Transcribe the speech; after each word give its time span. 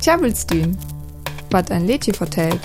Tjabelstün, 0.00 0.78
wat 1.50 1.70
ein 1.70 1.86
Lädchen 1.86 2.14
vertellt. 2.14 2.60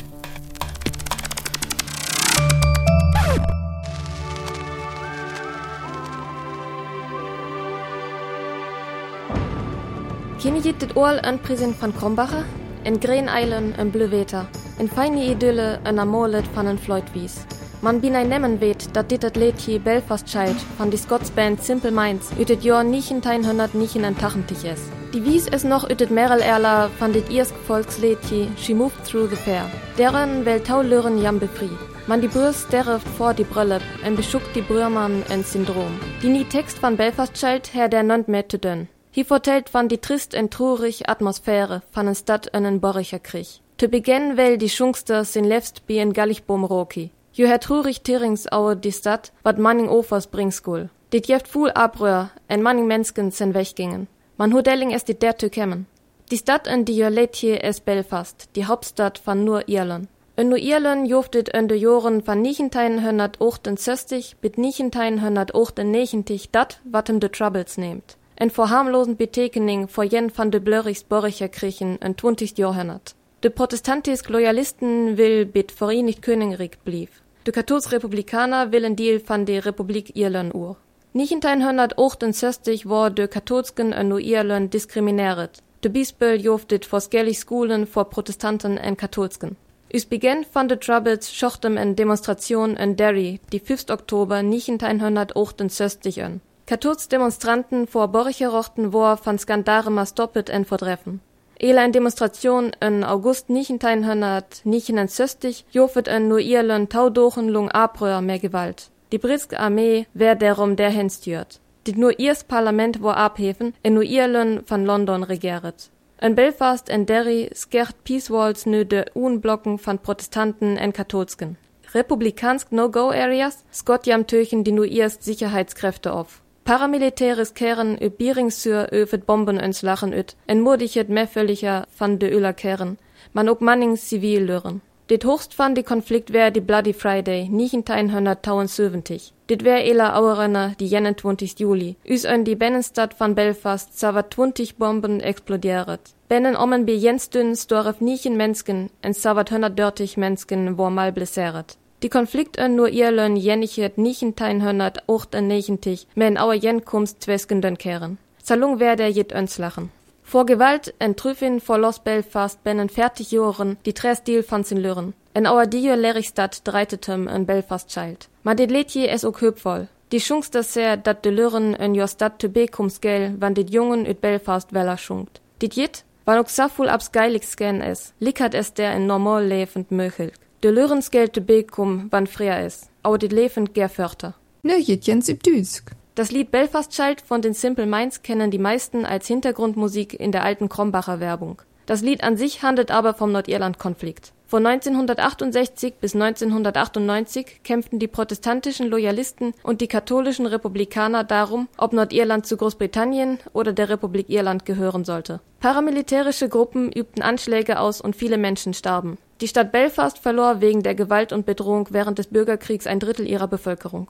Kenne 10.41 10.61
je 10.63 10.73
dit 10.77 10.95
oorl 10.95 11.17
een 11.21 11.39
present 11.39 11.75
van 11.75 11.93
Krombacher? 11.93 12.45
En 12.83 13.01
Green 13.01 13.27
Island 13.27 13.77
een 13.77 13.89
Bleuweter. 13.89 14.45
En 14.77 14.87
feine 14.87 15.29
idylle 15.29 15.79
een 15.83 15.99
amolet 15.99 16.45
van 16.53 16.65
een 16.65 16.79
Floydwies. 16.79 17.33
Man 17.81 18.01
bin 18.01 18.15
ein 18.15 18.29
nemmen 18.29 18.59
weet 18.59 18.93
dat 18.93 19.09
dit 19.09 19.21
het 19.21 19.35
Lädje 19.35 19.79
Belfast 19.79 20.29
Child 20.29 20.55
van 20.77 20.89
die 20.89 20.97
Scotsband 20.97 21.63
Simple 21.63 21.91
Minds 21.91 22.27
ut 22.39 22.47
het 22.47 22.63
Jahr 22.63 22.83
1989 22.83 24.63
is. 24.63 24.79
Die 25.11 25.21
wies 25.21 25.47
es 25.47 25.63
noch 25.63 25.89
ut 25.89 25.99
het 25.99 26.09
Merel 26.09 26.41
Erla 26.41 26.89
van 26.97 27.11
dit 27.11 27.29
Irsk 27.29 27.53
Volkslädje 27.65 28.47
She 28.57 28.73
Moved 28.73 29.05
Through 29.05 29.29
the 29.29 29.35
Fair. 29.35 29.65
Deren 29.97 30.43
wel 30.45 30.61
taulören 30.61 31.21
jam 31.21 31.39
befri. 31.39 31.69
Man 32.07 32.21
die 32.21 32.29
Brürs 32.29 32.61
sterft 32.61 33.07
vor 33.17 33.33
die 33.33 33.43
Brüllep 33.43 33.83
en 34.03 34.15
beschuckt 34.15 34.55
die 34.55 34.61
Brührmann 34.61 35.23
en 35.29 35.43
Syndrom. 35.43 35.99
Die 36.21 36.29
nie 36.29 36.45
Text 36.45 36.81
van 36.81 36.95
Belfast 36.95 37.33
Child 37.33 37.73
her 37.73 37.89
der 37.89 38.03
nont 38.03 38.27
mehr 38.27 38.49
zu 38.49 38.57
dünn. 38.57 38.87
Hi 39.15 39.23
vertellt 39.23 39.69
van 39.69 39.87
die 39.87 39.99
trist 39.99 40.33
en 40.33 40.49
trurig 40.49 41.07
Atmosphäre 41.07 41.81
van 41.91 42.07
en 42.07 42.15
Stadt 42.15 42.47
en 42.53 42.79
Borricher 42.79 43.19
Krieg. 43.19 43.61
Te 43.77 43.87
beginn 43.87 44.37
wel 44.37 44.57
die 44.57 44.69
Schungster 44.69 45.25
sin 45.25 45.45
lefst 45.45 45.85
bi 45.85 45.99
en 45.99 46.13
Gallichbom 46.13 46.65
Roki. 46.65 47.11
Jo 47.37 47.47
her 47.47 47.59
trurig 47.59 48.01
Tirings 48.01 48.45
aue 48.51 48.75
die 48.75 48.91
Stadt, 48.91 49.33
wat 49.43 49.57
manning 49.57 49.89
Ofers 49.89 50.27
bringskul. 50.27 50.89
Dit 51.09 51.27
jeft 51.27 51.47
fuhl 51.47 51.71
abröhr, 51.71 52.29
en 52.47 52.61
manning 52.61 52.87
Mensken 52.87 53.31
sen 53.31 53.53
weggingen. 53.53 54.07
Man 54.37 54.53
hodelling 54.53 54.93
es 54.93 55.03
dit 55.03 55.21
der 55.21 55.37
zu 55.37 55.49
kämmen. 55.49 55.85
Die 56.31 56.37
Stadt 56.37 56.67
en 56.67 56.85
die 56.85 56.95
jo 56.95 57.09
hier 57.33 57.61
es 57.61 57.79
Belfast, 57.79 58.47
die 58.55 58.65
Hauptstadt 58.65 59.19
van 59.19 59.43
nur 59.43 59.67
Irland. 59.67 60.07
En 60.35 60.47
nur 60.47 60.57
Irland 60.57 61.09
joftet 61.09 61.49
en 61.49 61.67
de 61.67 61.79
Joren 61.79 62.23
van 62.23 62.43
1968 62.43 64.35
bit 64.39 64.55
1989 64.55 66.49
dat, 66.51 66.79
watem 66.83 67.19
de 67.19 67.29
Troubles 67.29 67.75
nehmt 67.75 68.17
en 68.35 68.51
voor 68.51 68.65
harmlosen 68.65 69.15
betekening 69.15 69.91
voor 69.91 70.05
jen 70.05 70.31
van 70.33 70.49
de 70.49 70.61
blurrigs 70.61 71.07
borricher 71.07 71.49
kriechen 71.49 71.97
en 71.99 72.15
20 72.15 72.55
Jahrhundert. 72.55 73.15
De 73.39 73.49
protestantisk 73.49 74.29
Loyalisten 74.29 75.15
will 75.15 75.47
bit 75.47 75.71
Verenigd 75.71 76.19
Königreich 76.19 76.77
blieb. 76.83 77.09
De 77.45 77.51
kathols 77.51 77.87
Republikaner 77.87 78.69
willen 78.69 78.95
deel 78.95 79.19
van 79.23 79.43
de 79.43 79.59
Republik 79.59 80.09
Ierland 80.13 80.53
ur. 80.53 80.75
1968 81.11 82.83
war 82.83 83.13
de 83.13 83.27
katholsken 83.27 83.93
en 83.93 84.07
no 84.07 84.17
Ierland 84.17 84.71
diskrimineret. 84.71 85.61
De 85.79 85.89
bispel 85.89 86.37
joft 86.37 86.69
dit 86.69 86.85
forskellig 86.85 87.35
skolen 87.35 87.87
voor 87.87 88.05
protestanten 88.05 88.81
en 88.81 88.95
katholsken. 88.95 89.57
Us 89.87 90.07
begin 90.07 90.45
van 90.51 90.67
de 90.67 90.77
troubles 90.77 91.37
schochtem 91.37 91.77
en 91.77 91.95
demonstration 91.95 92.75
en 92.75 92.95
Derry, 92.95 93.39
die 93.49 93.61
5. 93.63 93.89
Oktober 93.89 94.49
1968 94.49 96.17
an. 96.17 96.41
Kathols 96.63 97.07
Demonstranten 97.07 97.87
vor 97.87 98.09
Borcherochten 98.09 98.91
war 98.91 99.17
van 99.17 99.37
Skandare 99.37 99.89
mas 99.89 100.13
doppelt 100.13 100.49
en 100.49 100.65
verdreffen. 100.65 101.21
Ela 101.65 101.83
en 101.83 101.91
Demonstration 101.91 102.71
in 102.79 103.03
August 103.03 103.49
1969 103.49 105.65
jofet 105.71 106.07
en 106.07 106.27
nur 106.27 106.39
Irland 106.39 106.91
taudochen 106.91 107.49
lung 107.49 107.71
Abröhr 107.71 108.21
mehr 108.21 108.37
Gewalt. 108.37 108.91
Die 109.11 109.17
britische 109.17 109.59
Armee 109.59 110.05
wär 110.13 110.35
derum 110.35 110.75
der 110.75 110.91
stört. 111.09 111.59
Dit 111.87 111.97
nur 111.97 112.19
ihrs 112.19 112.43
Parlament 112.43 113.01
war 113.01 113.17
abhefen 113.17 113.73
en 113.81 113.95
nur 113.95 114.03
Irland 114.03 114.69
van 114.69 114.85
London 114.85 115.23
regieret. 115.23 115.89
In 116.21 116.35
Belfast 116.35 116.87
en 116.87 117.07
Derry 117.07 117.49
skert 117.55 117.95
Peace 118.03 118.29
Walls 118.29 118.67
nu 118.67 118.85
de 118.85 119.05
Unblocken 119.15 119.79
van 119.79 119.97
Protestanten 119.97 120.77
en 120.77 120.93
Katholsken. 120.93 121.57
Republikansk 121.95 122.71
No-Go-Areas 122.71 123.63
skott 123.71 124.05
jam 124.05 124.27
töchen 124.27 124.63
die 124.63 124.71
nur 124.71 124.85
ihrs 124.85 125.17
Sicherheitskräfte 125.19 126.13
auf. 126.13 126.43
Paramilitäres 126.65 127.53
keren 127.53 127.97
ö 128.01 128.09
Bieringsür 128.09 128.87
öfet 128.91 129.25
Bomben 129.25 129.63
öns 129.63 129.83
lachen 129.83 130.13
öt, 130.13 130.35
en 130.47 130.63
murdighet 130.63 131.09
meffelicher 131.09 131.85
van 131.99 132.17
de 132.17 132.29
Öler 132.29 132.53
keren, 132.53 132.97
man 133.33 133.49
ook 133.49 133.61
manning 133.61 133.97
zivil 133.97 134.45
lören. 134.45 134.81
Dit 135.09 135.23
hoogst 135.23 135.53
van 135.53 135.75
die 135.75 135.83
Konflikt 135.83 136.33
wär 136.33 136.51
die 136.51 136.61
Bloody 136.61 136.93
Friday, 136.93 137.49
1970. 137.51 139.31
Dit 139.49 139.63
wär 139.63 139.85
ela 139.85 140.13
Auerenner 140.13 140.73
die 140.79 140.89
21. 140.89 141.59
Juli. 141.59 141.95
Us 142.09 142.25
ön 142.25 142.43
die 142.43 142.55
Bennenstadt 142.55 143.19
van 143.19 143.35
Belfast 143.35 143.99
20 143.99 144.77
Bomben 144.77 145.21
explodieret. 145.21 146.15
Bennen 146.27 146.55
ommen 146.55 146.85
bi 146.85 146.95
jens 146.95 147.29
dünn 147.29 147.55
storef 147.55 148.01
nichen 148.01 148.37
Mensken 148.37 148.89
en 149.01 149.13
zawer 149.13 149.45
130 149.51 150.17
Mensken 150.17 150.77
wo 150.77 150.89
mal 150.89 151.11
blesseret. 151.11 151.77
Die 152.05 152.09
Konflikt 152.09 152.57
en 152.57 152.75
nur 152.75 152.89
Irland 152.89 153.39
jennichet 153.39 153.97
1998 153.97 156.07
men 156.13 156.37
auer 156.37 156.53
jenkomst 156.53 157.19
tweskenden 157.19 157.79
keren. 157.79 158.19
Salung 158.43 158.79
werde 158.79 159.07
jet 159.07 159.33
öns 159.33 159.57
lachen. 159.57 159.89
Vor 160.21 160.45
Gewalt 160.45 160.93
en 160.99 161.15
Trüffin 161.15 161.59
vor 161.59 161.79
Los 161.79 161.99
Belfast 161.99 162.63
bennen 162.63 162.89
fertig 162.89 163.31
Joren 163.31 163.77
die 163.85 163.93
tres 163.93 164.23
Deal 164.23 164.43
van 164.43 164.63
sin 164.63 164.77
Lüren. 164.77 165.15
En 165.33 165.47
auer 165.47 165.65
Dio 165.65 165.95
Lerigstadt 165.95 166.61
dreitetem 166.63 167.27
en 167.27 167.47
Belfast 167.47 167.91
child. 167.91 168.29
Ma 168.43 168.53
dit 168.53 168.69
Letje 168.69 169.07
es 169.07 169.25
ook 169.25 169.41
höpvoll. 169.41 169.87
Die 170.11 170.19
schungst 170.19 170.53
das 170.53 170.73
sehr, 170.73 170.97
dat 170.97 171.23
de 171.23 171.31
Lüren 171.31 171.73
en 171.73 171.95
jo 171.95 172.05
Stadt 172.05 172.39
te 172.39 172.49
bekums 172.49 172.99
gel, 173.01 173.33
wann 173.39 173.55
dit 173.55 173.73
Jungen 173.73 174.05
üt 174.05 174.21
Belfast 174.21 174.73
weller 174.73 174.97
schunkt. 174.97 175.41
Dit 175.57 175.73
jit, 175.73 176.03
wann 176.25 176.37
ook 176.37 176.49
saful 176.49 176.89
abs 176.89 177.11
geilig 177.11 177.43
scan 177.43 177.81
es, 177.81 178.13
lickert 178.19 178.53
es 178.53 178.73
der 178.73 178.95
in 178.95 179.07
normal 179.07 179.43
lebend 179.43 179.89
möchelt. 179.89 180.44
De 180.65 180.71
Lürens 180.71 181.11
gelte 181.11 181.41
Bekum 181.41 182.07
wann 182.09 182.25
freier 182.25 182.65
is, 182.65 182.89
au 183.03 183.17
dit 183.17 183.31
levend 183.31 183.75
ger 183.75 183.87
förter. 183.87 184.33
Ne 184.63 184.79
Jens 184.79 185.27
Düsk. 185.27 185.91
Das 186.15 186.31
Lied 186.31 186.49
Belfast 186.49 186.91
Child 186.91 187.21
von 187.21 187.43
den 187.43 187.53
Simple 187.53 187.85
Minds 187.85 188.23
kennen 188.23 188.49
die 188.49 188.57
meisten 188.57 189.05
als 189.05 189.27
Hintergrundmusik 189.27 190.19
in 190.19 190.31
der 190.31 190.43
alten 190.43 190.67
Krombacher 190.67 191.19
Werbung. 191.19 191.61
Das 191.85 192.01
Lied 192.01 192.23
an 192.23 192.35
sich 192.35 192.63
handelt 192.63 192.89
aber 192.89 193.13
vom 193.13 193.31
Nordirland-Konflikt. 193.31 194.33
Von 194.47 194.65
1968 194.65 195.95
bis 196.01 196.15
1998 196.15 197.61
kämpften 197.63 197.99
die 197.99 198.07
protestantischen 198.07 198.87
Loyalisten 198.87 199.53
und 199.61 199.81
die 199.81 199.87
katholischen 199.87 200.47
Republikaner 200.47 201.23
darum, 201.23 201.67
ob 201.77 201.93
Nordirland 201.93 202.47
zu 202.47 202.57
Großbritannien 202.57 203.37
oder 203.53 203.71
der 203.71 203.89
Republik 203.89 204.29
Irland 204.29 204.65
gehören 204.65 205.05
sollte. 205.05 205.41
Paramilitärische 205.59 206.49
Gruppen 206.49 206.91
übten 206.91 207.21
Anschläge 207.21 207.79
aus 207.79 208.01
und 208.01 208.15
viele 208.15 208.39
Menschen 208.39 208.73
starben. 208.73 209.19
Die 209.41 209.49
Stadt 209.49 209.73
Belfast 209.73 210.17
verlor 210.17 210.61
wegen 210.61 210.81
der 210.81 210.95
Gewalt 210.95 211.33
und 211.33 211.45
Bedrohung 211.45 211.89
während 211.91 212.19
des 212.19 212.27
Bürgerkriegs 212.27 212.87
ein 212.87 213.01
Drittel 213.01 213.27
ihrer 213.27 213.47
Bevölkerung 213.47 214.09